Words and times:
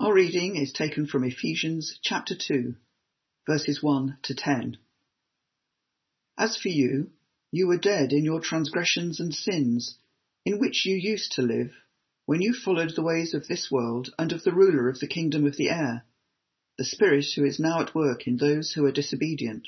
Our 0.00 0.14
reading 0.14 0.54
is 0.54 0.72
taken 0.72 1.08
from 1.08 1.24
Ephesians 1.24 1.98
chapter 2.02 2.36
2, 2.36 2.76
verses 3.48 3.82
1 3.82 4.18
to 4.22 4.34
10. 4.36 4.78
As 6.38 6.56
for 6.56 6.68
you, 6.68 7.10
you 7.50 7.66
were 7.66 7.78
dead 7.78 8.12
in 8.12 8.24
your 8.24 8.40
transgressions 8.40 9.18
and 9.18 9.34
sins, 9.34 9.98
in 10.44 10.60
which 10.60 10.86
you 10.86 10.94
used 10.94 11.32
to 11.32 11.42
live, 11.42 11.72
when 12.26 12.40
you 12.40 12.54
followed 12.54 12.94
the 12.94 13.02
ways 13.02 13.34
of 13.34 13.48
this 13.48 13.72
world 13.72 14.14
and 14.16 14.30
of 14.30 14.44
the 14.44 14.54
ruler 14.54 14.88
of 14.88 15.00
the 15.00 15.08
kingdom 15.08 15.44
of 15.44 15.56
the 15.56 15.68
air, 15.68 16.04
the 16.76 16.84
Spirit 16.84 17.26
who 17.34 17.44
is 17.44 17.58
now 17.58 17.80
at 17.80 17.92
work 17.92 18.28
in 18.28 18.36
those 18.36 18.74
who 18.74 18.84
are 18.84 18.92
disobedient. 18.92 19.66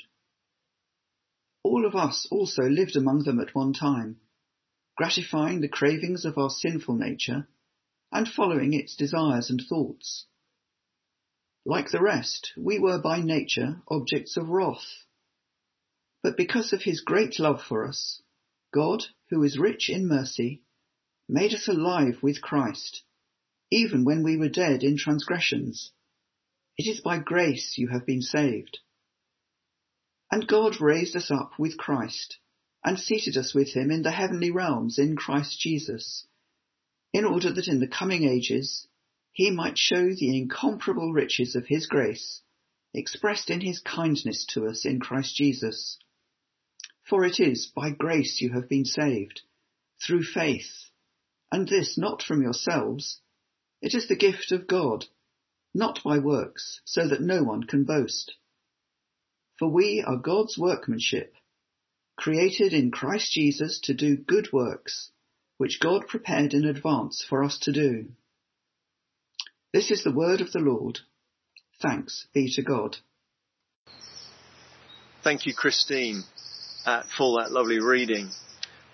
All 1.61 1.85
of 1.85 1.93
us 1.93 2.25
also 2.31 2.63
lived 2.63 2.95
among 2.95 3.25
them 3.25 3.41
at 3.41 3.53
one 3.53 3.73
time, 3.73 4.21
gratifying 4.95 5.59
the 5.59 5.67
cravings 5.67 6.23
of 6.23 6.37
our 6.37 6.49
sinful 6.49 6.95
nature 6.95 7.49
and 8.11 8.27
following 8.27 8.73
its 8.73 8.95
desires 8.95 9.49
and 9.49 9.61
thoughts. 9.61 10.25
Like 11.65 11.91
the 11.91 12.01
rest, 12.01 12.51
we 12.57 12.79
were 12.79 12.99
by 12.99 13.21
nature 13.21 13.81
objects 13.87 14.35
of 14.35 14.49
wrath. 14.49 15.05
But 16.23 16.35
because 16.35 16.73
of 16.73 16.81
his 16.81 17.01
great 17.01 17.39
love 17.39 17.61
for 17.61 17.87
us, 17.87 18.21
God, 18.73 19.05
who 19.29 19.43
is 19.43 19.57
rich 19.57 19.89
in 19.89 20.07
mercy, 20.07 20.61
made 21.29 21.53
us 21.53 21.67
alive 21.67 22.17
with 22.21 22.41
Christ, 22.41 23.03
even 23.71 24.03
when 24.03 24.23
we 24.23 24.37
were 24.37 24.49
dead 24.49 24.83
in 24.83 24.97
transgressions. 24.97 25.91
It 26.77 26.87
is 26.87 26.99
by 26.99 27.19
grace 27.19 27.77
you 27.77 27.87
have 27.89 28.05
been 28.05 28.21
saved. 28.21 28.79
And 30.31 30.47
God 30.47 30.81
raised 30.81 31.15
us 31.15 31.29
up 31.31 31.53
with 31.59 31.77
Christ, 31.77 32.39
and 32.83 32.99
seated 32.99 33.37
us 33.37 33.53
with 33.53 33.73
him 33.73 33.91
in 33.91 34.01
the 34.01 34.11
heavenly 34.11 34.51
realms 34.51 34.97
in 34.97 35.15
Christ 35.15 35.59
Jesus 35.59 36.25
in 37.13 37.25
order 37.25 37.51
that 37.51 37.67
in 37.67 37.79
the 37.79 37.87
coming 37.87 38.23
ages 38.23 38.87
he 39.33 39.49
might 39.49 39.77
show 39.77 40.09
the 40.13 40.37
incomparable 40.37 41.13
riches 41.13 41.55
of 41.55 41.67
his 41.67 41.87
grace, 41.87 42.41
expressed 42.93 43.49
in 43.49 43.61
his 43.61 43.79
kindness 43.79 44.45
to 44.45 44.65
us 44.65 44.85
in 44.85 44.99
Christ 44.99 45.35
Jesus. 45.35 45.97
For 47.07 47.25
it 47.25 47.39
is 47.39 47.65
by 47.67 47.91
grace 47.91 48.41
you 48.41 48.51
have 48.53 48.69
been 48.69 48.85
saved, 48.85 49.41
through 50.05 50.23
faith, 50.23 50.89
and 51.51 51.67
this 51.67 51.97
not 51.97 52.21
from 52.21 52.41
yourselves, 52.41 53.19
it 53.81 53.93
is 53.93 54.07
the 54.07 54.15
gift 54.15 54.51
of 54.51 54.67
God, 54.67 55.05
not 55.73 56.03
by 56.03 56.19
works, 56.19 56.81
so 56.85 57.07
that 57.07 57.21
no 57.21 57.43
one 57.43 57.63
can 57.63 57.83
boast. 57.83 58.33
For 59.57 59.69
we 59.69 60.03
are 60.05 60.17
God's 60.17 60.57
workmanship, 60.57 61.33
created 62.15 62.73
in 62.73 62.91
Christ 62.91 63.31
Jesus 63.31 63.79
to 63.81 63.93
do 63.93 64.17
good 64.17 64.51
works, 64.51 65.11
which 65.61 65.79
God 65.79 66.07
prepared 66.07 66.55
in 66.55 66.65
advance 66.65 67.23
for 67.29 67.43
us 67.43 67.59
to 67.59 67.71
do. 67.71 68.07
This 69.71 69.91
is 69.91 70.03
the 70.03 70.11
word 70.11 70.41
of 70.41 70.51
the 70.51 70.59
Lord. 70.59 70.97
Thanks 71.79 72.25
be 72.33 72.51
to 72.55 72.63
God. 72.63 72.97
Thank 75.23 75.45
you, 75.45 75.53
Christine, 75.53 76.23
uh, 76.83 77.03
for 77.15 77.39
that 77.39 77.51
lovely 77.51 77.79
reading. 77.79 78.31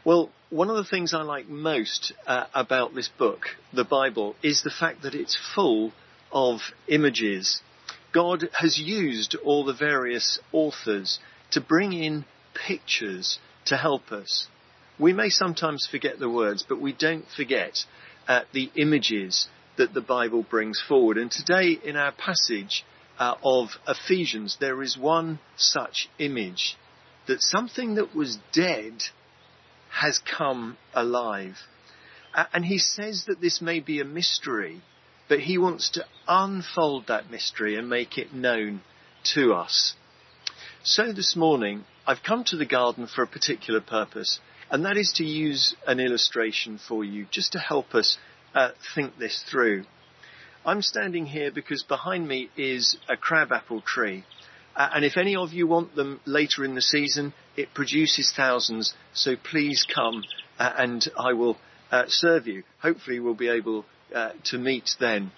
Well, 0.03 0.29
one 0.49 0.69
of 0.69 0.75
the 0.75 0.83
things 0.83 1.13
I 1.13 1.21
like 1.21 1.47
most 1.47 2.11
uh, 2.25 2.47
about 2.53 2.93
this 2.93 3.07
book, 3.17 3.45
the 3.71 3.85
Bible, 3.85 4.35
is 4.43 4.61
the 4.61 4.69
fact 4.69 5.03
that 5.03 5.15
it's 5.15 5.39
full 5.55 5.93
of 6.33 6.59
images. 6.89 7.61
God 8.11 8.49
has 8.51 8.77
used 8.77 9.35
all 9.35 9.63
the 9.63 9.73
various 9.73 10.37
authors 10.51 11.19
to 11.51 11.61
bring 11.61 11.93
in 11.93 12.25
pictures 12.53 13.39
to 13.67 13.77
help 13.77 14.11
us. 14.11 14.49
We 14.99 15.13
may 15.13 15.29
sometimes 15.29 15.87
forget 15.89 16.19
the 16.19 16.29
words, 16.29 16.63
but 16.67 16.81
we 16.81 16.93
don't 16.93 17.25
forget 17.35 17.77
uh, 18.27 18.41
the 18.53 18.71
images 18.75 19.47
that 19.77 19.93
the 19.93 20.01
Bible 20.01 20.43
brings 20.43 20.81
forward. 20.87 21.17
And 21.17 21.31
today 21.31 21.77
in 21.83 21.95
our 21.95 22.11
passage 22.11 22.83
uh, 23.19 23.35
of 23.43 23.69
Ephesians, 23.87 24.57
there 24.59 24.81
is 24.81 24.97
one 24.97 25.39
such 25.55 26.09
image 26.17 26.75
that 27.27 27.41
something 27.41 27.95
that 27.95 28.15
was 28.15 28.39
dead 28.53 29.03
has 29.89 30.19
come 30.19 30.77
alive. 30.93 31.55
Uh, 32.33 32.45
and 32.53 32.65
he 32.65 32.77
says 32.77 33.25
that 33.27 33.41
this 33.41 33.61
may 33.61 33.79
be 33.79 33.99
a 33.99 34.05
mystery, 34.05 34.81
but 35.29 35.39
he 35.41 35.57
wants 35.57 35.89
to 35.91 36.05
unfold 36.27 37.07
that 37.07 37.29
mystery 37.29 37.75
and 37.75 37.89
make 37.89 38.17
it 38.17 38.33
known 38.33 38.81
to 39.33 39.53
us. 39.53 39.93
So 40.83 41.11
this 41.11 41.35
morning, 41.35 41.83
I've 42.05 42.23
come 42.23 42.43
to 42.45 42.57
the 42.57 42.65
garden 42.65 43.07
for 43.07 43.23
a 43.23 43.27
particular 43.27 43.81
purpose. 43.81 44.39
And 44.69 44.85
that 44.85 44.97
is 44.97 45.13
to 45.13 45.23
use 45.23 45.75
an 45.85 45.99
illustration 45.99 46.79
for 46.87 47.03
you 47.03 47.25
just 47.31 47.53
to 47.53 47.59
help 47.59 47.95
us 47.95 48.17
uh, 48.53 48.71
think 48.95 49.17
this 49.17 49.43
through. 49.49 49.85
I'm 50.65 50.81
standing 50.81 51.25
here 51.25 51.51
because 51.51 51.83
behind 51.83 52.27
me 52.27 52.49
is 52.57 52.97
a 53.07 53.15
crabapple 53.15 53.81
tree. 53.81 54.25
Uh, 54.75 54.89
and 54.93 55.05
if 55.05 55.15
any 55.15 55.35
of 55.35 55.53
you 55.53 55.67
want 55.67 55.95
them 55.95 56.19
later 56.25 56.65
in 56.65 56.75
the 56.75 56.81
season, 56.81 57.33
it 57.55 57.73
produces 57.73 58.33
thousands. 58.35 58.93
So 59.13 59.35
please 59.35 59.85
come 59.93 60.23
uh, 60.59 60.73
and 60.77 61.07
I 61.17 61.33
will 61.33 61.57
uh, 61.89 62.03
serve 62.07 62.47
you. 62.47 62.63
Hopefully 62.81 63.19
we'll 63.19 63.33
be 63.35 63.49
able 63.49 63.85
uh, 64.13 64.31
to 64.45 64.57
meet 64.57 64.89
then. 64.99 65.31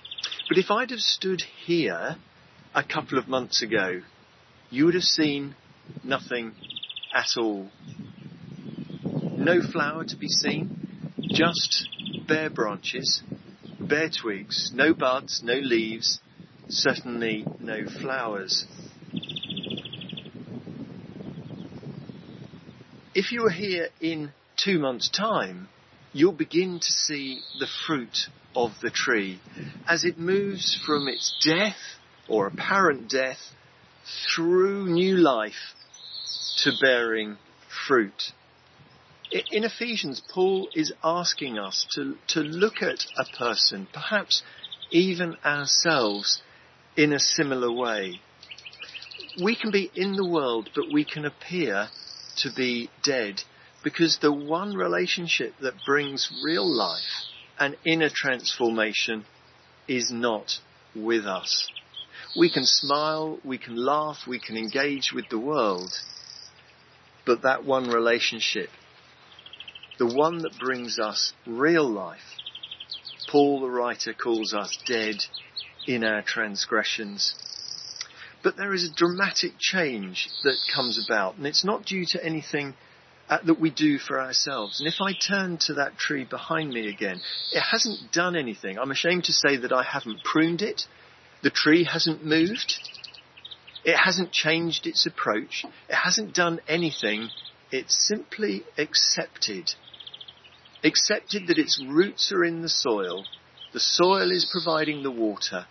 But 0.50 0.58
if 0.58 0.72
I'd 0.72 0.90
have 0.90 1.00
stood 1.00 1.44
here 1.66 2.18
a 2.74 2.84
couple 2.84 3.20
of 3.20 3.28
months 3.28 3.62
ago, 3.62 4.02
you 4.72 4.86
would 4.86 4.96
have 4.96 5.04
seen 5.04 5.56
nothing 6.04 6.54
at 7.14 7.38
all. 7.38 7.70
No 9.40 9.62
flower 9.62 10.04
to 10.04 10.18
be 10.18 10.28
seen, 10.28 10.70
just 11.32 11.88
bare 12.28 12.50
branches, 12.50 13.22
bare 13.80 14.10
twigs, 14.10 14.72
no 14.74 14.94
buds, 14.94 15.42
no 15.42 15.54
leaves, 15.54 16.20
certainly 16.68 17.46
no 17.62 17.86
flowers. 17.88 18.66
If 23.16 23.32
you 23.32 23.46
are 23.46 23.50
here 23.50 23.88
in 24.02 24.34
two 24.58 24.78
months' 24.78 25.10
time, 25.10 25.70
you'll 26.12 26.34
begin 26.34 26.82
to 26.82 26.92
see 26.92 27.40
the 27.60 27.68
fruit 27.88 28.28
of 28.54 28.72
the 28.82 28.90
tree 28.90 29.40
as 29.88 30.04
it 30.04 30.20
moves 30.20 30.78
from 30.86 31.08
its 31.08 31.34
death 31.46 31.80
or 32.28 32.48
apparent 32.48 33.10
death 33.10 33.40
through 34.36 34.88
new 34.90 35.16
life 35.16 35.74
to 36.58 36.72
bearing 36.82 37.38
fruit. 37.88 38.34
In 39.32 39.64
Ephesians, 39.64 40.22
Paul 40.34 40.70
is 40.74 40.92
asking 41.04 41.60
us 41.60 41.86
to, 41.94 42.18
to 42.30 42.40
look 42.40 42.82
at 42.82 43.06
a 43.16 43.26
person, 43.38 43.88
perhaps 43.94 44.42
even 44.90 45.38
ourselves, 45.46 46.42
in 46.98 47.14
a 47.14 47.20
similar 47.20 47.72
way. 47.72 48.22
We 49.42 49.56
can 49.56 49.70
be 49.70 49.92
in 49.94 50.14
the 50.14 50.28
world, 50.28 50.72
but 50.74 50.92
we 50.92 51.06
can 51.06 51.26
appear 51.26 51.90
to 52.38 52.52
be 52.52 52.90
dead 53.04 53.44
because 53.84 54.18
the 54.18 54.34
one 54.34 54.74
relationship 54.74 55.54
that 55.62 55.86
brings 55.86 56.32
real 56.44 56.68
life 56.68 57.28
and 57.60 57.78
inner 57.86 58.10
transformation 58.10 59.26
is 59.88 60.10
not 60.10 60.60
with 60.96 61.26
us. 61.28 61.70
We 62.36 62.52
can 62.52 62.66
smile, 62.66 63.40
we 63.46 63.60
can 63.60 63.76
laugh, 63.76 64.26
we 64.28 64.40
can 64.40 64.58
engage 64.58 65.14
with 65.14 65.30
the 65.30 65.40
world, 65.40 65.94
but 67.26 67.44
that 67.44 67.64
one 67.64 67.90
relationship 67.90 68.70
the 70.00 70.16
one 70.16 70.40
that 70.40 70.58
brings 70.58 70.98
us 70.98 71.34
real 71.46 71.88
life. 71.88 72.38
Paul 73.30 73.60
the 73.60 73.70
writer 73.70 74.14
calls 74.14 74.54
us 74.54 74.78
dead 74.88 75.18
in 75.86 76.04
our 76.04 76.22
transgressions. 76.22 77.36
But 78.42 78.56
there 78.56 78.74
is 78.74 78.86
a 78.86 78.94
dramatic 78.94 79.60
change 79.60 80.30
that 80.44 80.56
comes 80.74 81.06
about, 81.06 81.36
and 81.36 81.46
it's 81.46 81.66
not 81.66 81.86
due 81.86 82.06
to 82.12 82.26
anything 82.26 82.74
uh, 83.30 83.40
that 83.44 83.60
we 83.60 83.70
do 83.70 84.00
for 84.00 84.20
ourselves. 84.20 84.80
And 84.80 84.88
if 84.88 85.02
I 85.02 85.12
turn 85.14 85.58
to 85.66 85.74
that 85.76 85.98
tree 85.98 86.24
behind 86.24 86.70
me 86.70 86.88
again, 86.88 87.20
it 87.52 87.60
hasn't 87.60 88.12
done 88.14 88.38
anything. 88.38 88.80
I'm 88.80 88.92
ashamed 88.92 89.26
to 89.26 89.34
say 89.34 89.58
that 89.58 89.74
I 89.74 89.84
haven't 89.84 90.24
pruned 90.24 90.62
it. 90.62 90.84
The 91.44 91.50
tree 91.50 91.84
hasn't 91.84 92.26
moved. 92.26 92.76
It 93.84 93.98
hasn't 93.98 94.32
changed 94.32 94.88
its 94.88 95.06
approach. 95.06 95.66
It 95.90 95.96
hasn't 95.96 96.34
done 96.34 96.62
anything. 96.68 97.30
It's 97.72 98.08
simply 98.08 98.64
accepted 98.78 99.74
accepted 100.84 101.48
that 101.48 101.58
its 101.58 101.82
roots 101.86 102.32
are 102.32 102.44
in 102.44 102.62
the 102.62 102.70
soil, 102.70 103.26
the 103.74 103.80
soil 103.80 104.32
is 104.32 104.50
providing 104.52 105.04
the 105.04 105.12
water, 105.12 105.66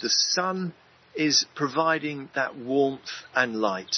the 0.00 0.10
sun 0.10 0.72
is 1.14 1.44
providing 1.54 2.30
that 2.34 2.56
warmth 2.56 3.10
and 3.34 3.56
light, 3.56 3.96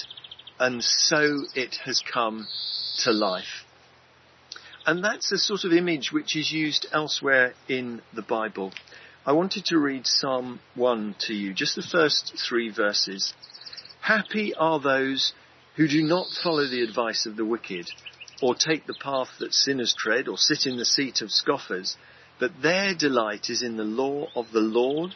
and 0.59 0.83
so 0.83 1.45
it 1.55 1.77
has 1.85 2.03
come 2.13 2.47
to 2.99 3.13
life. 3.13 3.65
And 4.87 5.05
that's 5.05 5.31
a 5.31 5.39
sort 5.39 5.65
of 5.65 5.73
image 5.73 6.11
which 6.11 6.35
is 6.35 6.51
used 6.51 6.87
elsewhere 6.93 7.55
in 7.69 8.01
the 8.15 8.23
Bible. 8.23 8.73
I 9.27 9.33
wanted 9.33 9.67
to 9.67 9.79
read 9.79 10.07
Psalm 10.07 10.61
1 10.75 11.17
to 11.27 11.35
you, 11.35 11.53
just 11.53 11.77
the 11.77 11.83
first 11.83 12.33
three 12.49 12.71
verses. 12.71 13.35
Happy 14.01 14.55
are 14.55 14.81
those 14.81 15.35
who 15.77 15.87
do 15.87 16.03
not 16.03 16.27
follow 16.43 16.67
the 16.67 16.83
advice 16.83 17.27
of 17.27 17.37
the 17.37 17.45
wicked 17.45 17.91
or 18.43 18.55
take 18.55 18.87
the 18.87 18.95
path 18.95 19.29
that 19.39 19.53
sinners 19.53 19.95
tread, 19.97 20.29
or 20.29 20.39
sit 20.39 20.67
in 20.67 20.77
the 20.77 20.85
seat 20.85 21.21
of 21.21 21.31
scoffers, 21.31 21.97
but 22.39 22.63
their 22.63 22.95
delight 22.95 23.51
is 23.51 23.63
in 23.63 23.77
the 23.77 23.85
law 23.85 24.29
of 24.35 24.51
the 24.53 24.61
Lord, 24.61 25.15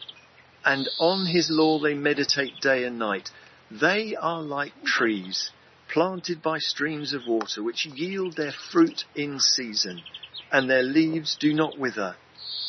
and 0.65 0.89
on 0.99 1.27
his 1.27 1.51
law 1.51 1.79
they 1.79 1.95
meditate 1.95 2.61
day 2.61 2.85
and 2.85 2.99
night. 2.99 3.31
They 3.71 4.15
are 4.15 4.43
like 4.43 4.85
trees 4.85 5.51
planted 5.93 6.43
by 6.43 6.59
streams 6.59 7.13
of 7.13 7.27
water, 7.27 7.63
which 7.63 7.87
yield 7.87 8.37
their 8.37 8.53
fruit 8.53 9.05
in 9.15 9.39
season, 9.39 10.03
and 10.51 10.69
their 10.69 10.83
leaves 10.83 11.37
do 11.39 11.53
not 11.53 11.79
wither. 11.79 12.17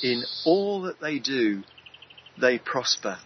In 0.03 0.23
all 0.45 0.81
that 0.83 0.99
they 0.99 1.19
do, 1.19 1.63
they 2.39 2.59
prosper. 2.59 3.17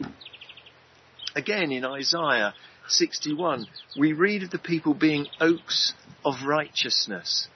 Again, 1.35 1.71
in 1.71 1.85
Isaiah 1.85 2.53
61, 2.87 3.67
we 3.97 4.13
read 4.13 4.43
of 4.43 4.51
the 4.51 4.59
people 4.59 4.93
being 4.93 5.27
oaks 5.39 5.93
of 6.25 6.45
righteousness. 6.45 7.47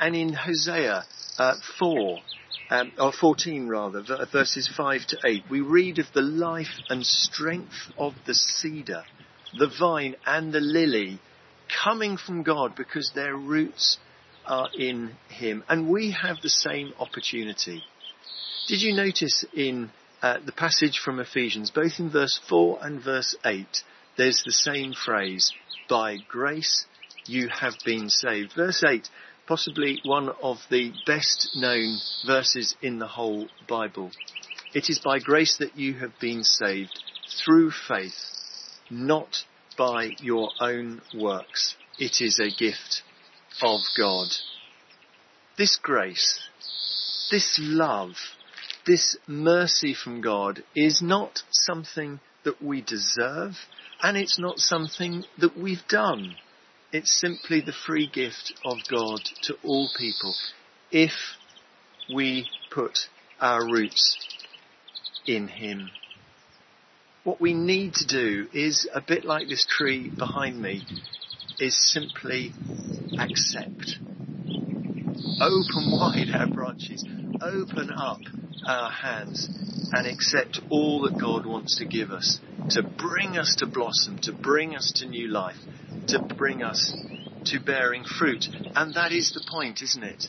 And 0.00 0.14
in 0.14 0.32
Hosea 0.32 1.04
uh, 1.38 1.54
4, 1.78 2.18
um, 2.70 2.92
or 2.98 3.12
14 3.12 3.68
rather, 3.68 4.02
verses 4.32 4.70
5 4.76 5.06
to 5.08 5.18
8, 5.24 5.44
we 5.50 5.60
read 5.60 5.98
of 5.98 6.06
the 6.14 6.22
life 6.22 6.80
and 6.88 7.04
strength 7.04 7.92
of 7.98 8.14
the 8.26 8.34
cedar, 8.34 9.04
the 9.58 9.70
vine 9.78 10.16
and 10.24 10.52
the 10.52 10.60
lily 10.60 11.20
coming 11.84 12.16
from 12.16 12.42
God 12.42 12.74
because 12.76 13.12
their 13.14 13.34
roots 13.36 13.98
are 14.46 14.68
in 14.76 15.12
Him. 15.28 15.64
And 15.68 15.88
we 15.88 16.12
have 16.12 16.36
the 16.42 16.48
same 16.48 16.92
opportunity. 16.98 17.82
Did 18.68 18.82
you 18.82 18.94
notice 18.94 19.44
in 19.54 19.90
uh, 20.22 20.38
the 20.44 20.52
passage 20.52 21.00
from 21.04 21.18
Ephesians, 21.18 21.70
both 21.70 21.98
in 21.98 22.10
verse 22.10 22.40
4 22.48 22.78
and 22.82 23.02
verse 23.02 23.34
8, 23.44 23.66
there's 24.16 24.42
the 24.44 24.52
same 24.52 24.92
phrase, 24.92 25.52
by 25.88 26.16
grace 26.28 26.86
you 27.26 27.48
have 27.48 27.74
been 27.84 28.08
saved. 28.08 28.52
Verse 28.56 28.82
8, 28.82 29.08
possibly 29.46 30.00
one 30.04 30.30
of 30.42 30.58
the 30.70 30.92
best 31.06 31.50
known 31.54 31.98
verses 32.26 32.74
in 32.82 32.98
the 32.98 33.06
whole 33.06 33.48
Bible. 33.68 34.10
It 34.74 34.88
is 34.88 34.98
by 34.98 35.18
grace 35.18 35.56
that 35.58 35.76
you 35.76 35.94
have 35.94 36.12
been 36.20 36.44
saved 36.44 36.98
through 37.44 37.70
faith, 37.70 38.14
not 38.90 39.44
by 39.76 40.10
your 40.20 40.50
own 40.60 41.02
works. 41.14 41.74
It 41.98 42.20
is 42.20 42.38
a 42.38 42.50
gift 42.50 43.02
of 43.60 43.80
God. 43.96 44.28
This 45.58 45.78
grace, 45.80 46.40
this 47.30 47.58
love, 47.60 48.14
this 48.86 49.16
mercy 49.26 49.94
from 49.94 50.20
God 50.20 50.64
is 50.74 51.02
not 51.02 51.42
something 51.50 52.20
that 52.44 52.62
we 52.62 52.80
deserve 52.80 53.52
and 54.02 54.16
it's 54.16 54.38
not 54.38 54.58
something 54.58 55.24
that 55.38 55.56
we've 55.56 55.86
done. 55.88 56.34
It's 56.92 57.18
simply 57.18 57.62
the 57.62 57.72
free 57.72 58.06
gift 58.06 58.52
of 58.66 58.76
God 58.90 59.20
to 59.44 59.56
all 59.64 59.88
people 59.98 60.34
if 60.90 61.12
we 62.14 62.46
put 62.70 63.08
our 63.40 63.64
roots 63.64 64.18
in 65.26 65.48
Him. 65.48 65.88
What 67.24 67.40
we 67.40 67.54
need 67.54 67.94
to 67.94 68.06
do 68.06 68.46
is 68.52 68.86
a 68.92 69.00
bit 69.00 69.24
like 69.24 69.48
this 69.48 69.64
tree 69.66 70.12
behind 70.18 70.60
me 70.60 70.82
is 71.58 71.74
simply 71.92 72.52
accept. 73.18 73.96
Open 75.40 75.92
wide 75.92 76.28
our 76.34 76.48
branches. 76.48 77.06
Open 77.40 77.90
up 77.90 78.20
our 78.66 78.90
hands 78.90 79.48
and 79.94 80.06
accept 80.06 80.60
all 80.68 81.00
that 81.02 81.18
God 81.18 81.46
wants 81.46 81.78
to 81.78 81.86
give 81.86 82.10
us 82.10 82.38
to 82.70 82.82
bring 82.98 83.38
us 83.38 83.54
to 83.58 83.66
blossom, 83.66 84.18
to 84.22 84.32
bring 84.32 84.76
us 84.76 84.92
to 84.96 85.06
new 85.06 85.28
life, 85.28 85.56
to 86.08 86.18
bring 86.36 86.62
us 86.62 86.94
to 87.46 87.60
bearing 87.60 88.04
fruit. 88.04 88.46
And 88.74 88.94
that 88.94 89.12
is 89.12 89.32
the 89.32 89.44
point, 89.50 89.82
isn't 89.82 90.02
it? 90.02 90.26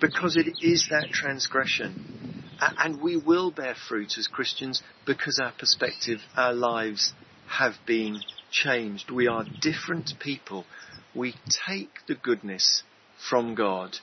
Because 0.00 0.36
it 0.36 0.48
is 0.60 0.88
that 0.90 1.10
transgression. 1.10 2.44
And 2.60 3.00
we 3.00 3.16
will 3.16 3.50
bear 3.50 3.74
fruit 3.74 4.16
as 4.18 4.28
Christians 4.28 4.82
because 5.06 5.40
our 5.42 5.52
perspective, 5.58 6.20
our 6.36 6.52
lives 6.52 7.12
have 7.48 7.74
been 7.86 8.20
changed. 8.50 9.10
We 9.10 9.26
are 9.26 9.44
different 9.60 10.12
people. 10.20 10.64
We 11.14 11.34
take 11.66 11.90
the 12.06 12.14
goodness 12.14 12.82
from 13.28 13.54
God 13.54 13.98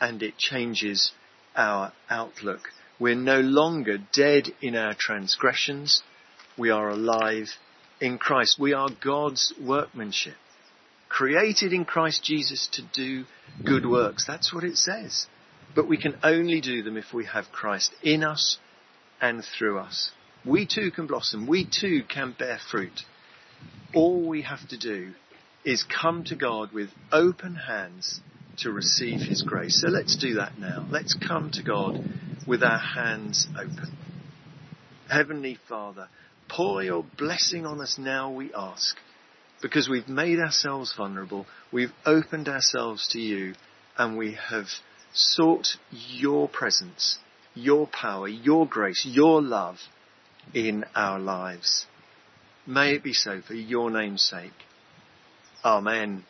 and 0.00 0.22
it 0.22 0.36
changes 0.36 1.12
our 1.56 1.92
outlook. 2.10 2.68
We're 2.98 3.14
no 3.14 3.40
longer 3.40 3.98
dead 4.12 4.48
in 4.60 4.76
our 4.76 4.94
transgressions. 4.94 6.02
We 6.56 6.70
are 6.70 6.90
alive 6.90 7.48
in 8.00 8.18
Christ. 8.18 8.58
We 8.58 8.72
are 8.72 8.88
God's 9.02 9.54
workmanship, 9.60 10.34
created 11.08 11.72
in 11.72 11.84
Christ 11.84 12.24
Jesus 12.24 12.68
to 12.72 12.82
do 12.92 13.24
good 13.64 13.86
works. 13.86 14.26
That's 14.26 14.52
what 14.52 14.64
it 14.64 14.76
says. 14.76 15.26
But 15.74 15.88
we 15.88 15.96
can 15.96 16.16
only 16.22 16.60
do 16.60 16.82
them 16.82 16.96
if 16.96 17.12
we 17.12 17.26
have 17.26 17.46
Christ 17.52 17.92
in 18.02 18.22
us 18.22 18.58
and 19.20 19.44
through 19.44 19.78
us. 19.78 20.10
We 20.44 20.66
too 20.66 20.90
can 20.90 21.06
blossom. 21.06 21.46
We 21.46 21.64
too 21.64 22.02
can 22.08 22.34
bear 22.38 22.58
fruit. 22.70 23.00
All 23.94 24.28
we 24.28 24.42
have 24.42 24.68
to 24.68 24.78
do 24.78 25.12
is 25.64 25.82
come 25.84 26.24
to 26.24 26.36
God 26.36 26.72
with 26.72 26.90
open 27.10 27.54
hands 27.54 28.20
to 28.58 28.70
receive 28.70 29.20
His 29.20 29.42
grace. 29.42 29.80
So 29.80 29.88
let's 29.88 30.16
do 30.16 30.34
that 30.34 30.58
now. 30.58 30.86
Let's 30.90 31.14
come 31.14 31.50
to 31.52 31.62
God 31.62 32.04
with 32.46 32.62
our 32.62 32.78
hands 32.78 33.46
open. 33.58 33.96
Heavenly 35.08 35.58
Father, 35.68 36.08
pour 36.48 36.82
your 36.82 37.04
blessing 37.16 37.66
on 37.66 37.80
us 37.80 37.96
now, 37.98 38.30
we 38.30 38.52
ask, 38.54 38.96
because 39.62 39.88
we've 39.88 40.08
made 40.08 40.38
ourselves 40.38 40.94
vulnerable, 40.96 41.46
we've 41.72 41.92
opened 42.04 42.48
ourselves 42.48 43.08
to 43.08 43.18
you, 43.18 43.54
and 43.96 44.16
we 44.16 44.36
have 44.50 44.66
sought 45.12 45.68
your 45.90 46.48
presence, 46.48 47.18
your 47.54 47.86
power, 47.86 48.28
your 48.28 48.66
grace, 48.66 49.06
your 49.08 49.40
love 49.40 49.76
in 50.52 50.84
our 50.94 51.18
lives. 51.18 51.86
May 52.66 52.94
it 52.94 53.04
be 53.04 53.12
so 53.12 53.40
for 53.46 53.54
your 53.54 53.90
name's 53.90 54.22
sake. 54.22 54.52
Amen. 55.64 56.24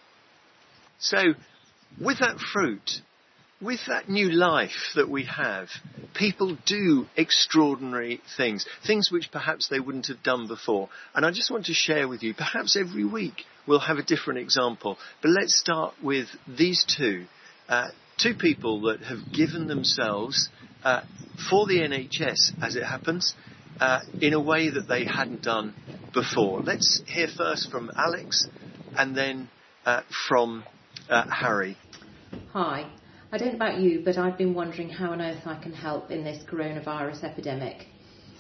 So, 0.98 1.34
with 2.00 2.18
that 2.20 2.38
fruit, 2.38 3.00
with 3.64 3.80
that 3.88 4.08
new 4.08 4.30
life 4.30 4.92
that 4.94 5.08
we 5.08 5.24
have, 5.24 5.68
people 6.14 6.56
do 6.66 7.06
extraordinary 7.16 8.20
things, 8.36 8.66
things 8.86 9.10
which 9.10 9.30
perhaps 9.32 9.68
they 9.68 9.80
wouldn't 9.80 10.08
have 10.08 10.22
done 10.22 10.46
before. 10.46 10.88
And 11.14 11.24
I 11.24 11.30
just 11.30 11.50
want 11.50 11.66
to 11.66 11.74
share 11.74 12.06
with 12.06 12.22
you, 12.22 12.34
perhaps 12.34 12.76
every 12.76 13.04
week 13.04 13.42
we'll 13.66 13.80
have 13.80 13.96
a 13.96 14.02
different 14.02 14.40
example, 14.40 14.98
but 15.22 15.30
let's 15.30 15.58
start 15.58 15.94
with 16.02 16.26
these 16.46 16.84
two. 16.96 17.24
Uh, 17.68 17.88
two 18.18 18.34
people 18.34 18.82
that 18.82 19.00
have 19.00 19.18
given 19.32 19.66
themselves 19.66 20.50
uh, 20.84 21.00
for 21.50 21.66
the 21.66 21.78
NHS, 21.78 22.52
as 22.60 22.76
it 22.76 22.84
happens, 22.84 23.34
uh, 23.80 24.00
in 24.20 24.34
a 24.34 24.40
way 24.40 24.70
that 24.70 24.86
they 24.86 25.04
hadn't 25.04 25.42
done 25.42 25.74
before. 26.12 26.60
Let's 26.60 27.02
hear 27.06 27.26
first 27.34 27.70
from 27.70 27.90
Alex 27.96 28.46
and 28.96 29.16
then 29.16 29.48
uh, 29.84 30.02
from 30.28 30.62
uh, 31.08 31.24
Harry. 31.28 31.76
Hi. 32.52 32.86
I 33.32 33.38
don't 33.38 33.48
know 33.48 33.54
about 33.54 33.80
you, 33.80 34.02
but 34.04 34.16
I've 34.16 34.38
been 34.38 34.54
wondering 34.54 34.88
how 34.88 35.12
on 35.12 35.20
earth 35.20 35.46
I 35.46 35.60
can 35.60 35.72
help 35.72 36.10
in 36.10 36.24
this 36.24 36.42
coronavirus 36.44 37.24
epidemic. 37.24 37.86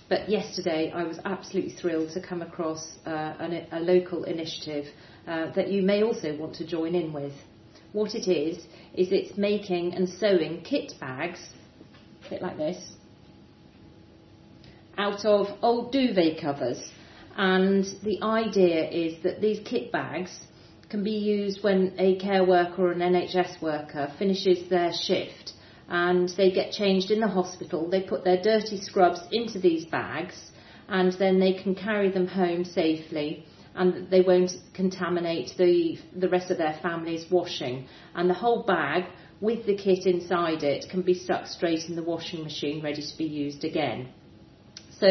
But 0.08 0.28
yesterday 0.28 0.92
I 0.94 1.04
was 1.04 1.18
absolutely 1.24 1.72
thrilled 1.72 2.10
to 2.12 2.20
come 2.20 2.42
across 2.42 2.96
uh, 3.06 3.34
an, 3.38 3.66
a 3.72 3.80
local 3.80 4.24
initiative 4.24 4.86
uh, 5.26 5.50
that 5.52 5.68
you 5.68 5.82
may 5.82 6.02
also 6.02 6.36
want 6.36 6.54
to 6.56 6.66
join 6.66 6.94
in 6.94 7.12
with. 7.12 7.32
What 7.92 8.14
it 8.14 8.28
is, 8.28 8.58
is 8.94 9.08
it's 9.10 9.38
making 9.38 9.94
and 9.94 10.08
sewing 10.08 10.62
kit 10.62 10.92
bags, 11.00 11.40
a 12.26 12.30
bit 12.30 12.42
like 12.42 12.58
this, 12.58 12.92
out 14.98 15.24
of 15.24 15.46
old 15.62 15.92
duvet 15.92 16.40
covers. 16.40 16.90
And 17.36 17.84
the 18.04 18.22
idea 18.22 18.88
is 18.90 19.22
that 19.22 19.40
these 19.40 19.60
kit 19.64 19.90
bags 19.90 20.38
can 20.94 21.02
be 21.02 21.10
used 21.10 21.60
when 21.64 21.92
a 21.98 22.14
care 22.20 22.44
worker 22.44 22.86
or 22.86 22.92
an 22.92 23.00
NHS 23.00 23.60
worker 23.60 24.12
finishes 24.16 24.70
their 24.70 24.92
shift 24.92 25.52
and 25.88 26.28
they 26.36 26.52
get 26.52 26.70
changed 26.70 27.10
in 27.10 27.18
the 27.18 27.26
hospital. 27.26 27.90
They 27.90 28.02
put 28.02 28.22
their 28.22 28.40
dirty 28.40 28.80
scrubs 28.80 29.20
into 29.32 29.58
these 29.58 29.84
bags 29.86 30.52
and 30.88 31.12
then 31.14 31.40
they 31.40 31.52
can 31.52 31.74
carry 31.74 32.12
them 32.12 32.28
home 32.28 32.64
safely 32.64 33.44
and 33.74 34.08
they 34.08 34.20
won't 34.20 34.52
contaminate 34.72 35.50
the, 35.58 35.98
the 36.14 36.28
rest 36.28 36.52
of 36.52 36.58
their 36.58 36.78
family's 36.80 37.26
washing. 37.28 37.88
And 38.14 38.30
the 38.30 38.34
whole 38.34 38.62
bag 38.62 39.06
with 39.40 39.66
the 39.66 39.76
kit 39.76 40.06
inside 40.06 40.62
it 40.62 40.86
can 40.88 41.02
be 41.02 41.14
stuck 41.14 41.48
straight 41.48 41.88
in 41.88 41.96
the 41.96 42.04
washing 42.04 42.44
machine 42.44 42.80
ready 42.84 43.02
to 43.02 43.18
be 43.18 43.24
used 43.24 43.64
again. 43.64 44.10
So 45.00 45.08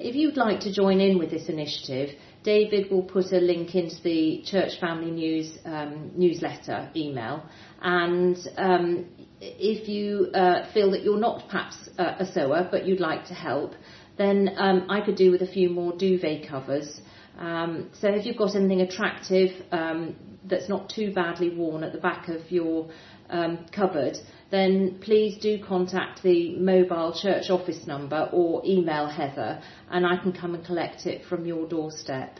if 0.00 0.16
you'd 0.16 0.36
like 0.36 0.58
to 0.60 0.72
join 0.72 1.00
in 1.00 1.18
with 1.18 1.30
this 1.30 1.48
initiative, 1.48 2.16
David 2.42 2.90
will 2.90 3.02
put 3.02 3.32
a 3.32 3.38
link 3.38 3.74
into 3.74 4.00
the 4.02 4.42
Church 4.44 4.80
Family 4.80 5.10
News 5.10 5.58
um, 5.64 6.12
newsletter 6.16 6.90
email. 6.96 7.44
And 7.82 8.36
um, 8.56 9.06
if 9.40 9.88
you 9.88 10.30
uh, 10.34 10.72
feel 10.72 10.90
that 10.92 11.02
you're 11.02 11.18
not 11.18 11.48
perhaps 11.48 11.76
uh, 11.98 12.14
a 12.18 12.26
sewer 12.32 12.68
but 12.70 12.86
you'd 12.86 13.00
like 13.00 13.26
to 13.26 13.34
help, 13.34 13.72
then 14.16 14.50
um, 14.56 14.86
I 14.88 15.00
could 15.00 15.16
do 15.16 15.30
with 15.30 15.42
a 15.42 15.46
few 15.46 15.70
more 15.70 15.96
duvet 15.96 16.48
covers. 16.48 17.00
Um, 17.38 17.90
so 18.00 18.08
if 18.08 18.26
you've 18.26 18.36
got 18.36 18.54
anything 18.54 18.82
attractive, 18.82 19.50
um, 19.72 20.14
that's 20.50 20.68
not 20.68 20.90
too 20.90 21.12
badly 21.12 21.50
worn 21.50 21.84
at 21.84 21.92
the 21.92 21.98
back 21.98 22.28
of 22.28 22.50
your 22.50 22.90
um, 23.30 23.66
cupboard, 23.72 24.18
then 24.50 24.98
please 25.00 25.38
do 25.38 25.62
contact 25.64 26.22
the 26.22 26.56
mobile 26.56 27.16
church 27.18 27.50
office 27.50 27.86
number 27.86 28.28
or 28.32 28.62
email 28.66 29.06
Heather, 29.06 29.62
and 29.90 30.04
I 30.06 30.16
can 30.16 30.32
come 30.32 30.54
and 30.54 30.64
collect 30.64 31.06
it 31.06 31.24
from 31.26 31.46
your 31.46 31.66
doorstep. 31.68 32.38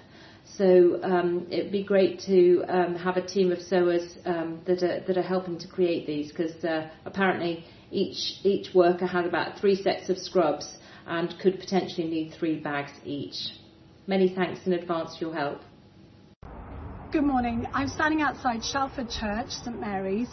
So 0.56 1.00
um, 1.02 1.46
it'd 1.50 1.70
be 1.70 1.84
great 1.84 2.20
to 2.26 2.64
um, 2.68 2.96
have 2.96 3.16
a 3.16 3.24
team 3.24 3.52
of 3.52 3.60
sewers 3.60 4.18
um, 4.24 4.60
that 4.66 4.82
are 4.82 5.00
that 5.06 5.16
are 5.16 5.22
helping 5.22 5.58
to 5.58 5.68
create 5.68 6.06
these 6.06 6.32
because 6.32 6.64
uh, 6.64 6.90
apparently 7.04 7.64
each 7.92 8.40
each 8.42 8.74
worker 8.74 9.06
had 9.06 9.26
about 9.26 9.60
three 9.60 9.76
sets 9.76 10.08
of 10.08 10.18
scrubs 10.18 10.76
and 11.06 11.34
could 11.40 11.60
potentially 11.60 12.08
need 12.08 12.34
three 12.38 12.58
bags 12.58 12.92
each. 13.04 13.36
Many 14.06 14.28
thanks 14.34 14.66
in 14.66 14.72
advance 14.72 15.16
for 15.16 15.26
your 15.26 15.34
help. 15.34 15.60
Good 17.12 17.24
morning. 17.24 17.66
I'm 17.74 17.88
standing 17.88 18.20
outside 18.22 18.62
Shalford 18.62 19.10
Church, 19.10 19.50
St 19.50 19.80
Mary's, 19.80 20.28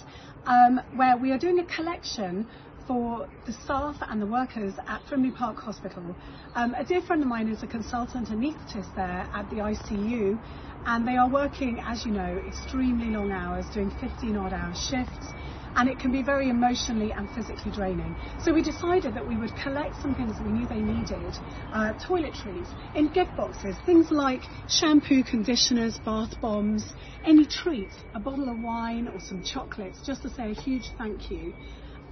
um, 0.46 0.80
where 0.96 1.18
we 1.18 1.32
are 1.32 1.38
doing 1.40 1.58
a 1.58 1.66
collection 1.66 2.48
for 2.86 3.28
the 3.48 3.54
staff 3.54 3.96
and 4.08 4.22
the 4.22 4.28
workers 4.28 4.76
at 4.88 5.02
Frimley 5.10 5.36
Park 5.36 5.58
Hospital. 5.58 6.16
Um, 6.54 6.76
a 6.76 6.84
dear 6.84 7.02
friend 7.02 7.24
of 7.24 7.28
mine 7.28 7.48
is 7.50 7.64
a 7.64 7.68
consultant 7.68 8.30
anaesthetist 8.30 8.94
there 8.96 9.28
at 9.34 9.50
the 9.50 9.56
ICU, 9.56 10.38
and 10.86 11.08
they 11.08 11.18
are 11.18 11.28
working, 11.28 11.80
as 11.84 12.06
you 12.06 12.12
know, 12.12 12.40
extremely 12.48 13.10
long 13.10 13.32
hours, 13.32 13.66
doing 13.74 13.90
15 14.00 14.38
odd 14.38 14.54
hour 14.54 14.74
shifts 14.76 15.34
and 15.78 15.88
it 15.88 16.00
can 16.00 16.12
be 16.12 16.24
very 16.24 16.50
emotionally 16.50 17.14
and 17.14 17.30
physically 17.30 17.72
draining. 17.72 18.18
So 18.40 18.52
we 18.52 18.64
decided 18.64 19.14
that 19.14 19.28
we 19.28 19.38
would 19.38 19.56
collect 19.56 19.96
some 20.02 20.16
things 20.16 20.38
that 20.38 20.44
we 20.44 20.52
knew 20.52 20.68
they 20.68 20.82
needed, 20.82 21.38
uh, 21.72 21.94
toiletries, 22.06 22.68
in 22.96 23.12
gift 23.14 23.36
boxes, 23.36 23.78
things 23.86 24.10
like 24.10 24.42
shampoo, 24.68 25.24
conditioners, 25.24 26.00
bath 26.04 26.34
bombs, 26.42 26.84
any 27.24 27.46
treats, 27.46 27.96
a 28.16 28.20
bottle 28.20 28.50
of 28.50 28.60
wine 28.60 29.08
or 29.08 29.20
some 29.20 29.42
chocolates, 29.44 30.02
just 30.06 30.24
to 30.24 30.30
say 30.32 30.52
a 30.52 30.56
huge 30.56 30.92
thank 30.98 31.30
you. 31.30 31.54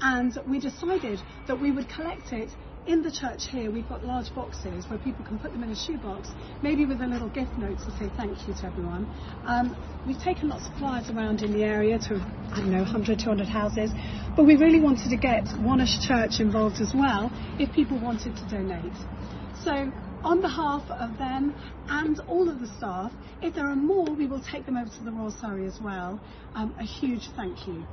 And 0.01 0.37
we 0.45 0.59
decided 0.59 1.23
that 1.47 1.59
we 1.59 1.71
would 1.71 1.89
collect 1.89 2.31
it 2.33 2.51
in 2.87 3.01
the 3.01 3.11
church 3.11 3.47
here, 3.47 3.71
we've 3.71 3.87
got 3.89 4.03
large 4.03 4.33
boxes 4.35 4.85
where 4.87 4.99
people 4.99 5.25
can 5.25 5.39
put 5.39 5.51
them 5.51 5.63
in 5.63 5.71
a 5.71 5.75
shoebox, 5.75 6.29
maybe 6.61 6.85
with 6.85 7.01
a 7.01 7.07
little 7.07 7.29
gift 7.29 7.51
note 7.57 7.77
to 7.79 7.91
say 7.97 8.11
thank 8.15 8.47
you 8.47 8.53
to 8.53 8.65
everyone. 8.65 9.09
Um, 9.45 9.75
we've 10.05 10.21
taken 10.21 10.49
lots 10.49 10.67
of 10.67 10.77
flyers 10.77 11.09
around 11.09 11.41
in 11.41 11.51
the 11.51 11.63
area 11.63 11.97
to, 11.97 12.15
I 12.51 12.57
don't 12.57 12.71
know, 12.71 12.83
100, 12.83 13.19
200 13.19 13.47
houses, 13.47 13.91
but 14.35 14.45
we 14.45 14.55
really 14.55 14.79
wanted 14.79 15.09
to 15.09 15.17
get 15.17 15.45
Wonersh 15.65 16.05
Church 16.07 16.39
involved 16.39 16.79
as 16.79 16.93
well 16.93 17.31
if 17.59 17.73
people 17.73 17.99
wanted 17.99 18.35
to 18.37 18.47
donate. 18.49 18.93
So 19.63 19.91
on 20.23 20.41
behalf 20.41 20.83
of 20.91 21.17
them 21.17 21.55
and 21.87 22.19
all 22.27 22.49
of 22.49 22.59
the 22.59 22.67
staff, 22.77 23.11
if 23.41 23.55
there 23.55 23.67
are 23.67 23.75
more, 23.75 24.13
we 24.13 24.27
will 24.27 24.41
take 24.41 24.65
them 24.65 24.77
over 24.77 24.89
to 24.89 25.03
the 25.03 25.11
Royal 25.11 25.31
Surrey 25.31 25.65
as 25.65 25.79
well. 25.81 26.19
Um, 26.53 26.75
a 26.79 26.83
huge 26.83 27.29
thank 27.35 27.67
you. 27.67 27.83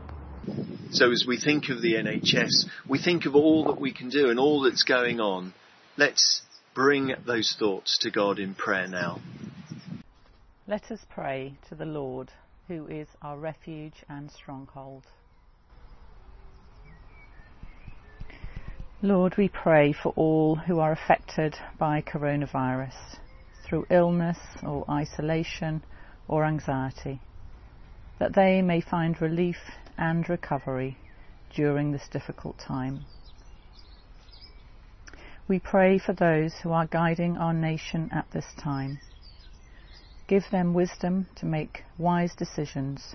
So 0.90 1.10
as 1.10 1.24
we 1.26 1.38
think 1.38 1.70
of 1.70 1.80
the 1.80 1.94
NHS, 1.94 2.68
we 2.88 2.98
think 2.98 3.26
of 3.26 3.34
all 3.34 3.64
that 3.64 3.80
we 3.80 3.92
can 3.92 4.08
do 4.08 4.28
and 4.28 4.38
all 4.38 4.62
that's 4.62 4.82
going 4.82 5.20
on. 5.20 5.54
Let's 5.96 6.42
bring 6.74 7.14
those 7.26 7.54
thoughts 7.58 7.98
to 8.02 8.10
God 8.10 8.38
in 8.38 8.54
prayer 8.54 8.86
now. 8.88 9.20
Let 10.66 10.90
us 10.90 11.00
pray 11.10 11.54
to 11.68 11.74
the 11.74 11.84
Lord, 11.84 12.30
who 12.68 12.86
is 12.86 13.08
our 13.20 13.36
refuge 13.36 14.04
and 14.08 14.30
stronghold. 14.30 15.04
Lord, 19.04 19.34
we 19.36 19.48
pray 19.48 19.92
for 19.92 20.12
all 20.14 20.54
who 20.54 20.78
are 20.78 20.92
affected 20.92 21.56
by 21.78 22.02
coronavirus 22.02 22.94
through 23.64 23.86
illness 23.90 24.38
or 24.62 24.88
isolation 24.88 25.82
or 26.28 26.44
anxiety, 26.44 27.20
that 28.20 28.34
they 28.34 28.62
may 28.62 28.80
find 28.80 29.20
relief 29.20 29.56
and 30.02 30.28
recovery 30.28 30.96
during 31.54 31.92
this 31.92 32.08
difficult 32.10 32.58
time. 32.58 33.04
We 35.46 35.60
pray 35.60 35.96
for 35.96 36.12
those 36.12 36.54
who 36.60 36.72
are 36.72 36.86
guiding 36.86 37.36
our 37.36 37.54
nation 37.54 38.10
at 38.12 38.26
this 38.32 38.46
time. 38.58 38.98
Give 40.26 40.42
them 40.50 40.74
wisdom 40.74 41.28
to 41.36 41.46
make 41.46 41.84
wise 41.98 42.34
decisions 42.34 43.14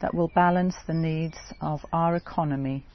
that 0.00 0.14
will 0.14 0.28
balance 0.28 0.76
the 0.86 0.94
needs 0.94 1.36
of 1.60 1.84
our 1.92 2.16
economy 2.16 2.86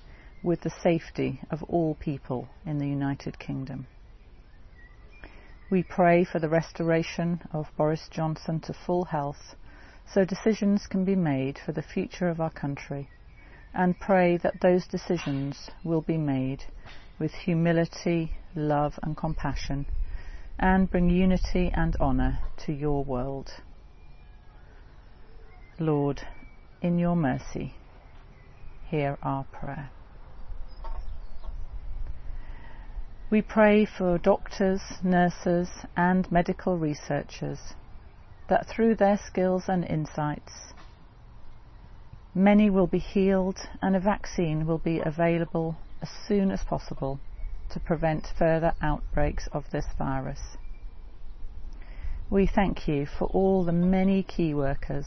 with 0.42 0.62
the 0.62 0.72
safety 0.82 1.40
of 1.52 1.62
all 1.64 1.94
people 2.00 2.48
in 2.66 2.80
the 2.80 2.88
United 2.88 3.38
Kingdom. 3.38 3.86
We 5.70 5.84
pray 5.84 6.24
for 6.24 6.40
the 6.40 6.50
restoration 6.50 7.42
of 7.54 7.68
Boris 7.78 8.08
Johnson 8.10 8.60
to 8.62 8.74
full 8.74 9.06
health 9.06 9.54
so 10.12 10.26
decisions 10.26 10.88
can 10.88 11.06
be 11.06 11.16
made 11.16 11.60
for 11.64 11.74
the 11.74 11.84
future 11.84 12.30
of 12.30 12.42
our 12.42 12.50
country, 12.50 13.08
and 13.74 14.00
pray 14.00 14.38
that 14.38 14.62
those 14.62 14.88
decisions 14.88 15.70
will 15.84 16.02
be 16.02 16.18
made 16.18 16.64
with 17.20 17.34
humility, 17.34 18.32
love, 18.56 18.98
and 19.04 19.16
compassion, 19.16 19.86
and 20.58 20.90
bring 20.90 21.10
unity 21.10 21.72
and 21.74 21.96
honour 21.98 22.40
to 22.58 22.74
your 22.74 23.04
world. 23.04 23.52
Lord, 25.80 26.22
in 26.82 27.00
your 27.00 27.16
mercy, 27.16 27.74
hear 28.88 29.18
our 29.22 29.44
prayer. 29.46 29.92
We 33.30 33.42
pray 33.44 33.86
for 33.86 34.18
doctors, 34.18 34.82
nurses, 35.04 35.70
and 35.96 36.30
medical 36.32 36.78
researchers 36.78 37.60
that 38.48 38.68
through 38.68 38.96
their 38.96 39.20
skills 39.24 39.66
and 39.68 39.86
insights, 39.86 40.74
many 42.40 42.70
will 42.70 42.88
be 42.88 43.00
healed 43.00 43.60
and 43.82 43.98
a 43.98 44.00
vaccine 44.00 44.66
will 44.66 44.78
be 44.78 45.02
available 45.06 45.76
as 46.02 46.10
soon 46.26 46.52
as 46.52 46.64
possible 46.64 47.20
to 47.70 47.80
prevent 47.82 48.26
further 48.38 48.74
outbreaks 48.82 49.50
of 49.52 49.66
this 49.72 49.86
virus. 49.98 50.40
We 52.30 52.48
thank 52.48 52.88
you 52.88 53.06
for 53.06 53.26
all 53.26 53.66
the 53.66 53.74
many 53.74 54.24
key 54.24 54.54
workers 54.54 55.06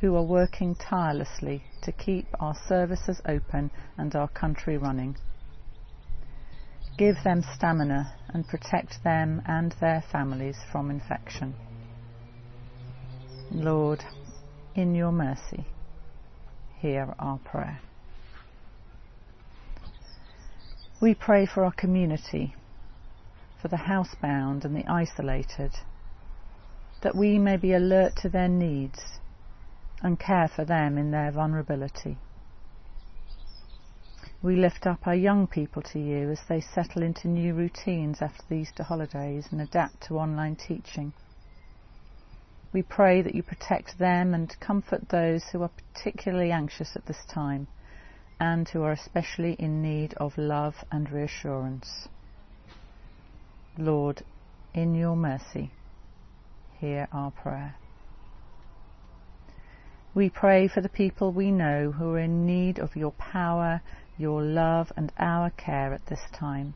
who 0.00 0.14
are 0.14 0.22
working 0.22 0.74
tirelessly 0.74 1.64
to 1.82 1.90
keep 1.90 2.26
our 2.38 2.54
services 2.68 3.22
open 3.26 3.70
and 3.96 4.14
our 4.14 4.28
country 4.28 4.76
running. 4.76 5.16
Give 6.98 7.16
them 7.24 7.42
stamina 7.54 8.14
and 8.28 8.46
protect 8.46 9.02
them 9.02 9.40
and 9.46 9.74
their 9.80 10.04
families 10.12 10.58
from 10.70 10.90
infection. 10.90 11.54
Lord, 13.50 14.04
in 14.74 14.94
your 14.94 15.12
mercy, 15.12 15.64
hear 16.84 17.14
our 17.18 17.38
prayer. 17.38 17.80
We 21.00 21.14
pray 21.14 21.46
for 21.46 21.64
our 21.64 21.72
community, 21.72 22.54
for 23.62 23.68
the 23.68 23.88
housebound 23.88 24.66
and 24.66 24.76
the 24.76 24.86
isolated, 24.86 25.72
that 27.02 27.16
we 27.16 27.38
may 27.38 27.56
be 27.56 27.72
alert 27.72 28.16
to 28.16 28.28
their 28.28 28.48
needs 28.48 29.00
and 30.02 30.20
care 30.20 30.50
for 30.54 30.66
them 30.66 30.98
in 30.98 31.10
their 31.10 31.30
vulnerability. 31.30 32.18
We 34.42 34.54
lift 34.56 34.86
up 34.86 35.06
our 35.06 35.14
young 35.14 35.46
people 35.46 35.80
to 35.92 35.98
you 35.98 36.30
as 36.30 36.40
they 36.50 36.60
settle 36.60 37.02
into 37.02 37.28
new 37.28 37.54
routines 37.54 38.18
after 38.20 38.42
the 38.46 38.56
Easter 38.56 38.82
holidays 38.82 39.46
and 39.50 39.62
adapt 39.62 40.02
to 40.08 40.18
online 40.18 40.56
teaching. 40.56 41.14
We 42.74 42.82
pray 42.82 43.22
that 43.22 43.36
you 43.36 43.44
protect 43.44 44.00
them 44.00 44.34
and 44.34 44.58
comfort 44.58 45.08
those 45.08 45.44
who 45.44 45.62
are 45.62 45.70
particularly 45.94 46.50
anxious 46.50 46.96
at 46.96 47.06
this 47.06 47.24
time 47.32 47.68
and 48.40 48.68
who 48.68 48.82
are 48.82 48.90
especially 48.90 49.52
in 49.52 49.80
need 49.80 50.12
of 50.14 50.36
love 50.36 50.74
and 50.90 51.08
reassurance. 51.08 52.08
Lord, 53.78 54.24
in 54.74 54.96
your 54.96 55.14
mercy, 55.14 55.70
hear 56.80 57.06
our 57.12 57.30
prayer. 57.30 57.76
We 60.12 60.28
pray 60.28 60.66
for 60.66 60.80
the 60.80 60.88
people 60.88 61.30
we 61.30 61.52
know 61.52 61.92
who 61.92 62.10
are 62.14 62.18
in 62.18 62.44
need 62.44 62.80
of 62.80 62.96
your 62.96 63.12
power, 63.12 63.82
your 64.18 64.42
love, 64.42 64.90
and 64.96 65.12
our 65.16 65.50
care 65.50 65.94
at 65.94 66.06
this 66.06 66.26
time. 66.32 66.74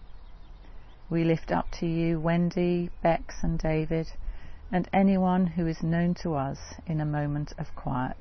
We 1.10 1.24
lift 1.24 1.50
up 1.50 1.66
to 1.80 1.86
you 1.86 2.20
Wendy, 2.20 2.90
Bex, 3.02 3.42
and 3.42 3.58
David 3.58 4.12
and 4.70 4.88
anyone 4.92 5.46
who 5.46 5.66
is 5.66 5.82
known 5.82 6.14
to 6.14 6.34
us 6.34 6.58
in 6.86 7.00
a 7.00 7.06
moment 7.06 7.52
of 7.58 7.66
quiet. 7.74 8.16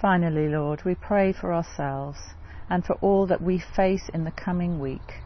Finally, 0.00 0.48
Lord, 0.48 0.82
we 0.84 0.94
pray 0.94 1.32
for 1.32 1.52
ourselves 1.52 2.18
and 2.70 2.84
for 2.84 2.94
all 2.96 3.26
that 3.26 3.42
we 3.42 3.58
face 3.58 4.08
in 4.14 4.24
the 4.24 4.30
coming 4.30 4.78
week. 4.78 5.22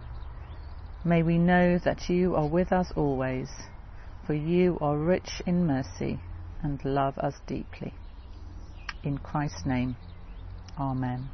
May 1.05 1.23
we 1.23 1.37
know 1.37 1.79
that 1.85 2.09
you 2.09 2.35
are 2.37 2.47
with 2.47 2.73
us 2.73 2.91
always 2.97 3.49
for 4.27 4.35
you 4.35 4.79
are 4.81 4.97
rich 4.97 5.43
in 5.47 5.67
mercy 5.67 6.21
and 6.63 6.85
love 6.85 7.19
us 7.19 7.35
deeply. 7.47 7.93
In 9.03 9.19
Christ's 9.19 9.67
name, 9.67 9.97
Amen. 10.79 11.31